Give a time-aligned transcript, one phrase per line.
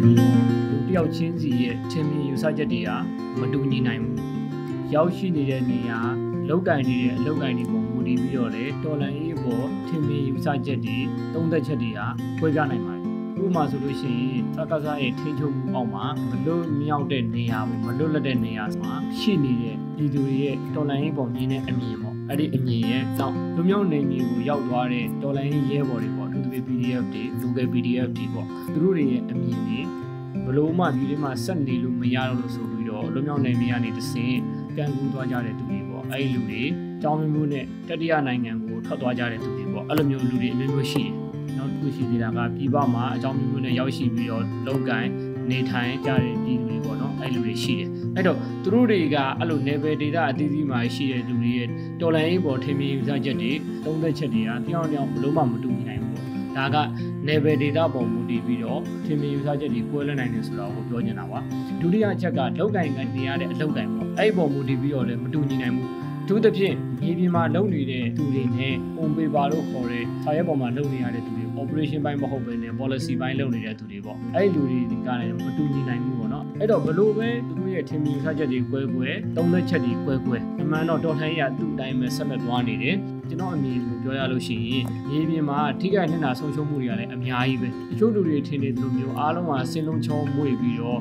[0.00, 0.36] ပြီးတော့
[0.70, 2.90] လူတစ်ယောက်ချင်းစီရဲ့ထင်မြင်ယူဆချက်တွေက
[3.38, 4.18] မတူညီနိုင်ဘူး
[4.94, 5.98] ရောက်ရှိနေတဲ့နေရာ
[6.48, 10.98] လောက်ကင်နေတဲ့အလောက်ကင်တွေပုံမူတည်ပြီးတော့လေတော်လန်ရေးပေါ်ထင်မြင်ယူဆချက်တွေ
[11.34, 12.00] သုံးသက်ချက်တွေက
[12.38, 13.04] ခွဲခြားနိုင်ပါတယ်
[13.42, 26.23] ဥပမာဆိုလို့ရှိရင်သက္ကသရဲ့ထိန်းချုပ်မှုအောက်မှာမလွတ်မြောက်တဲ့နေရာပေါ့မလွတ်လပ်တဲ့နေရာမှာရှိနေတဲ့ဒီသူတွေရဲ့တော်လန်ရေးပေါ်မြင်တဲ့အမြင်ပေါ့အဲ့ဒီအမြင်ရဲ့နောက်လူမျိုးနေမျိုးကိုရောက်သွားတဲ့တော်လန်ရေးရဲဘော်တွေပေါ့
[26.56, 29.80] အထူးသဖြင့် PDF တွေလူငယ် PDF တွေပေါ့သူတို့တွေရဲ့အမြင်တွေ
[30.46, 34.36] ဘလို့မှဒီထဲမှာဆက်နေလို့မရတော့လို့ဆိုပြီးတော့လူမျိုးနေမျိုးကနေတဆင့်
[34.76, 36.62] ကန်ကူးသွားကြတဲ့သူတွေပေါ့အဲ့ဒီလူတွေ
[37.04, 41.12] တောင်းမျိုးနဲ့တတိယနိုင်ငံကိုထွက်သွားကြတဲ့သူတွေပေါ့အဲ့လိုမျိုးလူတွေအမျိုးမျိုးရှိတယ်
[41.56, 45.10] နောက်တစ်ခုရှိသေးတာကပြည်ပမှာအကြောင်းမျိုးမျိုးနဲ့ရောက်ရှိပြီးတော့လုံကိုင်း
[45.50, 51.68] နေထိုင်ကြတဲ့ပြည်သူတွေပေါ့နော်အဲ့လူတွေရှိတယ်အဲ့တော့သူတို့တွေကအဲ့လို level data အသီးသီးမှာရှိတဲ့လူတွေရဲ့
[52.00, 53.52] တော်လိုင်းရေးပေါ်ထင်မြင်ယူဆချက်တွေ
[53.84, 56.23] သုံးသက်ချက်တွေကတယောက်တယောက်ဘလို့မှမတူညီနိုင်ဘူးပေါ့
[56.56, 56.76] ဒါက
[57.28, 61.38] level data ပုံမူတည်ပြီးတော့ထင်မြင်ယူဆချက်တွေကွဲလွဲနိုင်တယ်ဆိုတာကိုပြောနေတာပါ
[61.80, 65.90] ဒုတိယအချက်ကလောက်ကင်ကနေရတဲ့အလောက်ကိုင်ပေါ့အဲ့ဒီပုံမူတည်ပြီးတော့လည်းမတူညီနိုင်ဘူး
[66.24, 82.96] အထူးသဖြင့်မြေပြင်မှာလုပ်နေတဲ့သူတွေနဲ့ on paper လို့ခေါ်တဲ့စာရွက်ပေါ်မှာလုပ်နေရတဲ့သူတွေ operation ဘိုင်းမဟုတ်ဘဲနဲ့ policy ဘိုင်းလုပ်နေတဲ့သူတွေပေါ့အဲ့ဒီလူတွေကလည်းမတူညီနိုင်ဘူးပေါ့နော်အဲ့တော့ဘလို့ပဲသူတို့ရဲ့ထင်မြင်ထားချက်တွေကွဲကွဲသုံးသက်ချက်တွေကွဲကွဲအမှန်တော့တော်လှန်ရေးကသူ့အတိုင်းပဲဆက်လက်သွားနေတယ်
[83.28, 91.00] ကျွန်တော်အမြင်ကိုပြောရလို့ရှိရင်မြေပြင်မှာထိခိုက်နေတာဆုံးရှုံးမှုတွေကလည်းအများကြီးပဲတချို့လူတွေထင်နေသလိုမျိုးအားလုံးကစင်လုံးချောမွေပြီးတော့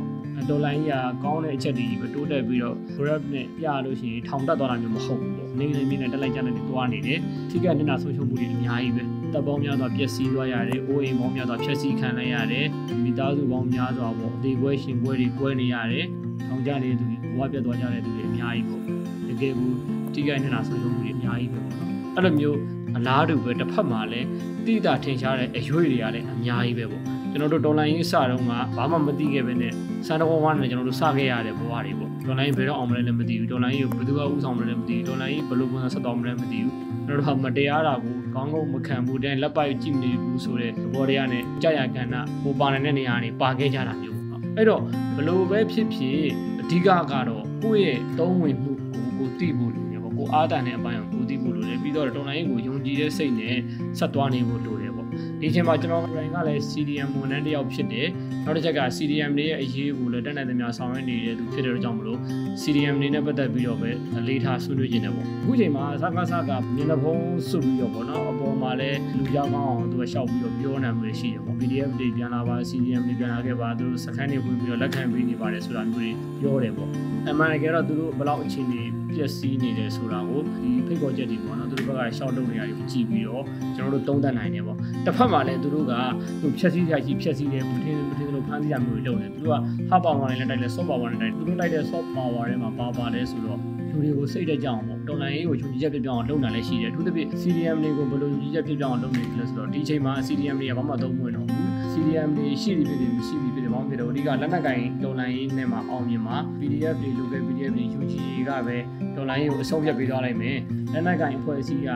[0.50, 9.04] ဒေါ်လာကြီးကကောင်းတဲ့အချက်တွေပဲတိုးတက်ပြီးတော့ grab နဲ့ပြလို့ရှိရင်ထောင်တက်သွားတာမျိုးမဟုတ်ဘူးပေါ့နေနေမြင့်နဲ့တက်လိုက်ကြနေသွားနေတယ်ထိခိုက်နေတာဆုံးရှုံးမှုတွေအများကြီးပဲ
[9.34, 12.66] တပ်ပေါင်းများစွာပျက်စီးသွားရတယ်အိုးအိမ်ပေါင်းများစွာဖျက်ဆီးခံလိုက်ရတယ်
[13.04, 16.06] မိသားစုပေါင်းများစွာပေါ့အသေးကွဲရှင်ကွဲတွေကွဲနေရတယ်
[16.48, 18.82] ထောင်ကြနေတဲ့သူတွေဘဝပြတ်သွားကြတဲ့သူတွေအများကြီးပေါ့
[19.28, 19.78] တကယ်ဘူး
[20.14, 22.60] ထိခိုက်နေတာဆုံးရှုံးမှုတွေအများကြီးပဲပေါ့နော်အဲ့လိုမျိုး
[22.98, 24.28] အလားတူပဲတစ်ဖက်မှာလည်း
[24.66, 27.04] တိတာထင်ရှားတဲ့အရွေတွေကလည်းအများကြီးပဲပေါ့
[27.34, 28.44] ကျွန်တော်တို့ဒေါ်လာရင်းစတော့က
[28.78, 29.74] ဘာမှမသိခဲ့ပဲနဲ့
[30.06, 36.74] စံတော်ဝါးနဲ့ကျွန်တော်တို့စခဲ့ရတဲ့ဘဝတွေပေါ့ဒေါ်လာရင်းဘယ်တော့အောင်မလဲလည်းမသိဘူးဒေါ်လာရင်းကိုဘယ်သူကဥဆောင်မလဲလည်းမသိဘူးဒေါ်လာရင်းဘယ်လိုပုံစံဆက်တော်မလဲမသိဘူး
[37.08, 44.82] ကျွန်တော်တို့ကမတရားတာကိုကောင်းကောင်းမခံဘူးတဲ့လက်ပိုက်ကြည့်မနေဘူးဆိုတဲ့သဘောတရားနဲ့ကြာရကဏ္ဍဟိုပါနေတဲ့နေရာတွေပါခဲ့ကြတာမျိုးပေါ့အဲ့တော့
[45.16, 46.20] ဘလို့ပဲဖြစ်ဖြစ်
[46.62, 53.58] အဓိကကတော့ကိုယ့်ရဲ့သုံးဝင်မှုကိုကိုသိဖို့လိုတယ်ပေါ့ကိုအားတန်တဲ့အပိုင်းကိုကိုသိဖို့လိုတယ်ပြီးတော့တော်လိုင်းကိုယုံကြည်တဲ့စိတ်နဲ့
[54.00, 55.08] ဆက်သွားနေဖို့လိုတယ်ပေါ့
[55.42, 58.08] ဒီချိန်မှာကျွန်တော်ကိုယ်တိုင်ကလည်း CDM ဝန်ထမ်းတစ်ယောက်ဖြစ်တယ်
[58.46, 62.20] နောက်တစ်ချက်က CDM တွေရဲ့အရေးကိုလည်းတက်နိုင်သမျှဆောင်ရွက်နေတဲ့သူဖြစ်တဲ့ကြောင့်မလို့
[62.62, 76.10] CDM တွေနဲ့ပတ်သက်ပြီးတော့ပဲအလေးထားဆွေးနွေးခြင်းတယ်ပေါ့အခုချိန်မှာစကားစကားမျက်နှာဖုံးစွပ်ပြီးတော့ပေါ့နော်အပေါ်မှာလည်းလူကြောက်ကောင်းအောင်သူကရှောက်ပြီးတော့ပြောနေမှရှိတယ်ပေါ့ PDF တွေပြန်လာပါ CDM တွေပြန်လာခဲ့ပါသူတို့စခန်းတွေဝင်ပြီးတော့လက်ခံပေးနေပါတယ်ဆိုတာမျိုးတွေ
[76.42, 76.90] ပြောတယ်ပေါ့
[77.30, 78.82] အမှန်တကယ်တော့သူတို့ဘယ်လောက်အခြေအနေ
[79.16, 83.44] ပျက်စီးနေတယ်ဆိုတာကိုဒီဖိတ်ခေါ်ချက်တွေပေါ့နော်သူတို့ဘက်ကရှောက်လုပ်နေရတယ်ကြည့်ပြီးတော့
[83.76, 85.94] ကျွန်တော်တို့သုံးသပ်နိုင်တယ်ပေါ့တစ်ဖက်မှာလည်းသူတို့က
[86.42, 89.60] သူဖြက်စီးကြကြီးဖြက်စီးတယ်မထင်မထင်လို့ဖမ်းဆီးရမျိုးတွေလုပ်တယ်သူတို့က
[89.90, 93.60] hard power နဲ့လည်းတိုက်တယ် soft power နဲ့တိုက်တယ်သူတို့တိုက်တဲ့ soft power ထဲမှာပါပါတယ်ဆိုတော့
[93.90, 108.14] လူတွေကိုစိတ်တက်ကြအောင်ပေါ့တော်လိုင်းရေးကိုယုံကြည်ချက်ပြပြအောင်လုပ်နိုင်လည်းရှိတယ်အထူးသဖြင့် CDM တွေကိုဘယ်လိုယုံကြည်ချက်ပြပြအောင်လုပ်နေလဲဆိုတော့ဒီချိန်မှာ CDM တွေကဘာမှသုံးမဝင်တော့ဘူး CDM တွေရှိသည်ဖြစ်တယ်မရှိသည်ဖြစ်တယ်ဘာမှမဖြစ်တော့အဓိကလက်နက်ကင်တော်လိုင်းရေးနဲ့မှာအောင်မြင်မှာ PDF တွေ local PDF တွေ UG
[108.50, 108.78] ကပဲ
[109.16, 110.58] တော်လိုင်းရေးကိုအဆုံးဖြတ်ပေးသွားလိုက်မယ်
[110.94, 111.90] လက်နက်ကင်အဖွဲ့အစည်းက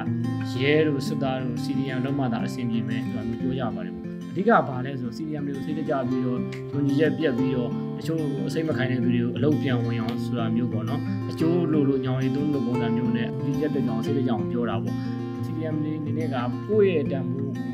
[0.62, 6.40] ရဲတို့စစ်သားတို့ CDM လုံးမှသာအဆင်ပြေမယ်ဆိုတာမျိုးပြောကြပါတယ်ပေါ့အဓိကဘာလဲဆို CDM တွေကိုစိတ်တကြပြီးတော့
[6.74, 7.70] ယုံကြည်ချက်ပြတ်ပြီးတော့
[8.00, 14.96] အချို့အစိမ့်မခိုင်းတဲ့သူတွေကိုအလုပ်ပြန်ဝင်အောင်ဆိုတာမျိုးပေါ့နော်အချို့လိုလိုညောင်ရီသုံးလိုပုံစံမျိုးနဲ့ဒီချက်တက်ကြောင်စိတ်တကြအောင်ပြောတာပေါ့
[15.46, 16.36] CDM လေးအနေနဲ့က
[16.70, 17.67] ကိုယ့်ရဲ့တန်ဖိုး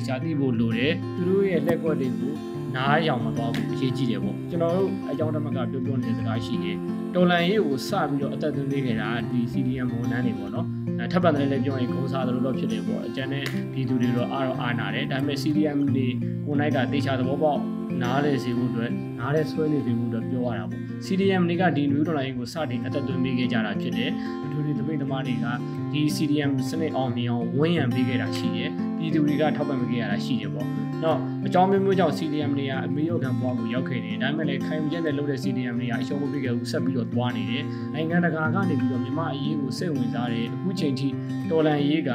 [0.00, 2.34] ကိုဒီချာသိဖို့လိုတယ်သူတို့ရဲ့လက်ကွက်တွေကို
[2.76, 6.76] နားရောင်မသွားဘူးအရေးကြီးတယ်ပေါ့ကျွန်တော်တို့အကြောင်းတမကပြောပြောနေတဲ့စကားရှိတယ်
[7.14, 10.66] တော်လန်ရေးကိုစပြီးတော့အသက်သွင်းပေးခဲ့တာဒီ CDM ဝန်ထမ်းတွေပေါ့နော်
[11.12, 13.44] ထပ်ပန်တယ်လည်းပြောရင်ဂုံစားတယ်လို့တော့ဖြစ်တယ်ပေါ့အကျန်တဲ့
[13.74, 16.06] ဒီသူတွေတော့အားတော့အားနာတယ်ဒါပေမဲ့ CDM တွေ
[16.46, 17.60] ကိုနိုင်တာတေချာသဘောပေါက်
[18.02, 18.90] နားလေစေဖို့အတွက်
[19.20, 24.10] နားလေဆွဲနေစေဖို့အတွက်ပြောရတာပေါ့ CDM တွေကဒီ new dollar ကိုစတင်အသက်သွင်းပေးခဲ့ကြတာဖြစ်တယ်
[24.44, 25.46] အထူးသဖြင့်တပိတ်သမားတွေက
[25.92, 30.66] ဒီ CDM စနစ်အောင်မြင်အောင်ဝန်းရံပေးခဲ့တာရှိတယ် ပြည်သူတွေကထောက်ပံ့ပေးခဲ့ရတာရှိတယ်ပေါ့
[31.04, 37.64] နော်အကြောင်းမျိုးမျိုးကြောင့် CDM တွေကအမေရိကန်ဘွားကိုရောက်ခဲ့တယ်ဒါပေမဲ့လည်းခိုင်မကျက်တဲ့လုပ်တဲ့ CDM တွေကအရှုံးမပေးခဲ့ဘူးဆက်ပြီးတော့သွားနေတယ်
[37.94, 41.08] နိုင်ငံတကာကနေပြီးတော့မြန်မာအရေးကိုစိတ်ဝင်စားတယ်အခုချိန်ထိ
[41.50, 42.10] တော်လန်ရေးက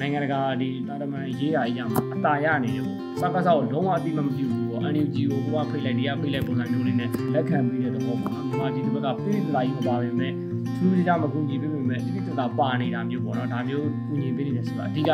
[0.00, 10.28] နိုင်ငံတကာဒီတာတမန်ရေးရာအရာမှာအတာရနေတယ်ပေါ့စကားစားကိုလုံးဝအတိမမပြုဘူးပေါ့ NUG ကိုကိုကဖိတ်လိုက်တရားဖိတ်လိုက်ပုံစံမျိုးလေးနဲ့လက်ခံပြီးတဲ့သဘောပေါ့နော်မြန်မာပြည်ဒီဘက်ကပြည်ပြည်လာကြီးမပါဘဲ
[10.64, 15.12] နဲ့ထူးခြားမကူညီပေးပေမဲ့တိတိကျကျပါနေတာမျိုးပေါ့နော်ဒါမျိုးကူညီပေးနေတယ်ဆိုတာအဓိကက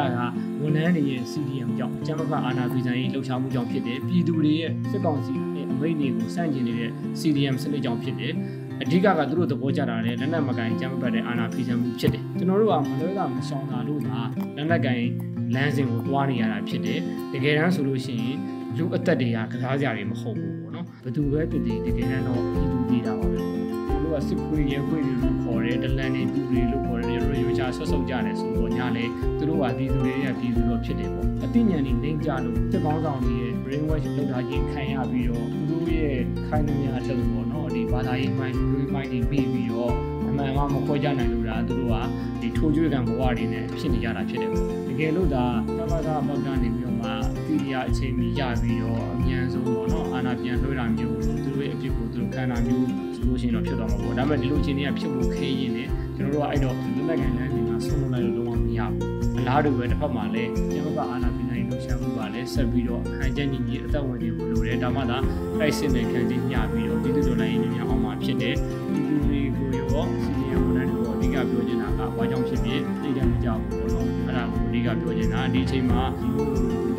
[0.61, 6.91] ဝန်ထမ်းတွေရဲ့ CDM ကြောင့်အကြမ်းဖက်အာဏာဖီဆိုင်ရေးလှုပ်ရှားမှုကြောင့်ဖြစ်တယ်ပြည်သူတွေရဲ့စစ်ကောင်စီရဲ့အမိန့်တွေကိုစန့်ကျင်နေတဲ့
[7.21, 8.33] CDM စနစ်ကြောင့်ဖြစ်တယ်
[8.83, 14.19] အဓိကကသူတို့သဘောကျတာလေလက်နက်မကန်ကြမ်းမပတ်တဲ့အာဏာဖီဆန်မှုဖြစ်တယ်ကျွန်တော်တို့ကမလွဲတာမရှောင်တာလို့သာ
[14.57, 15.03] လက်နက်ကန်
[15.55, 17.01] လမ်းစဉ်ကိုတွားနေရတာဖြစ်တယ်
[17.33, 18.37] တကယ်တမ်းဆိုလို့ရှိရင်
[18.79, 25.36] လူအသက်တွေကကစားကြတွေမဟုတ်ဘူးပေါ့နော်ဘယ်သူပဲတည်တည်တကယ်တော့ပြည်သူပြည်တာပါပဲသူတို့ကစစ်ခွေးရဲခွေးတွေလို့ခေါ်
[25.67, 29.05] တယ်ဒလန်တွေတူတွေလို့ခေါ်တယ်တို့ရိုးချဆွတ်ဆုပ်ကြတယ်ဆိုတော့ညလေ
[29.39, 36.19] သူတို့ကပြည်သူတွေကပြည်သူတော့ဖြစ်တယ်ပေါ့အသိဉာဏ်တွေနှိမ့်ကြလို့စစ်ကောင်းဆောင်တွေရဲ့ brain wash လုပ်ထားခြင်းခံရပြီးတော့သူတို့ရဲ့
[36.49, 39.93] ခိုင်းနှမြအလုပ်ပေါ့နော်ဒီဘာသာရေးမိုင်းလူမိုင်းတွေပြီးပြီးတော့
[40.29, 41.97] အမှန်မှမခွဲကြနိုင်လို့လားသူတို့က
[42.41, 45.45] ဒီထိုးကျွေးကံဘဝတွေနဲ့ဖြစ်နေကြတာဖြစ်တယ်ပေါ့တကယ်လို့ဒါ
[45.79, 47.11] သဘာဝဘောက်ကနေပြီးတော့မှ
[47.47, 52.89] တိရိယာအချိန်မီရပြီးတော့အမြန်ဆုံးပေါ့နော်အာနာပြန်လွှဲတာမျိုးလို့သူတို့ရဲ့အဖြစ်ကိုသူတို့ခံတာမျိုး
[53.27, 59.01] ဆိုလို့ရှိရင်တော့ဖြစ်သွားမှာပေါ့ဒါပေမဲ့ဒီလိုအခြေအနေကဖြစ်ဖို့ခဲရင်းနဲ့ကျွန်တော်တို့ကအဲ့တော့လက်လက်ကန်လမ်းဒီမှာဆုံးလို့လိုက်လို့လုံးဝမရဘူး
[59.39, 65.19] အလားတူပဲတစ်ဖက်မှာလည်းကျွန်တော်ကအာနာပြန်နိုင်လို့ရှာမှုပါလဲဆက်ပြီးတော့ဟန်ချက်ညီညီအသက်ဝင်နေဖို့လိုတယ်ဒါမှသာ
[65.59, 68.57] တိုက်စစ်တဲ့ခံချင်းညပြီးတော့ပြည်သူတို့လည်းညီညီအောင်မှာဖြစ်တယ်
[68.91, 76.47] ပြည်သူတွေကိုရောစီနီယာဝန်ထမ်းတွေကိုအဓိကပြောချင်တာကဘာကြောင့်ဖြစ်ဖြစ်သိတယ်မကြောက်ဘူးပေါ့နော်အဲ့ဒါကိုအဓိကပြောချင်တာဒီအချိန်မှာဒီလို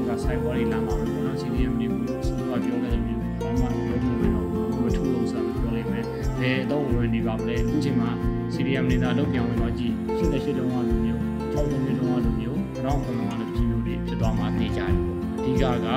[0.08, 4.27] ကဆိုင်ဘော်လေးလာမှာပဲပေါ့နော်စီနီယာမင်းကိုဆိုတော့ပြောခဲ့တယ်မျိုးဘာမှမလုပ်ဘူး
[6.40, 8.10] ဘယ်တော့ဝင်နေပါမလဲအခုချိန်မှာ
[8.54, 11.22] စီနီယာမင်းသားလောက်ပြောင်းဝင်တော့ကြည့်88တုန်းကလိုမျိုး
[11.54, 15.88] 6တုန်းကလိုမျိုးတော့ခုနကလည်းဒီမျိုးတွေဖြစ်သွားမှသိကြတယ်ပေါ့အဓိကက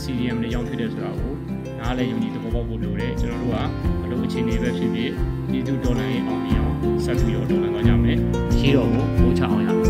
[0.00, 1.34] CDM နဲ့ရောင်းဖြစ်တယ်ဆိုတာကို
[1.78, 3.56] နားလည်းယုံကြည်သဘောပေါက်ဖို့လိုတယ်ကျွန်တော်တို့က
[4.04, 5.10] အလုပ်အခြေအနေပဲဖြစ်ဖြစ်
[5.50, 8.18] ဒီသူဒေါ်လာရေးအောင်မြင်အောင်ဆက်ပြီးတော့ဒေါ်လာသွားကြမယ်
[8.58, 9.88] ရှိတော့ကိုပို့ချအောင်ရမယ်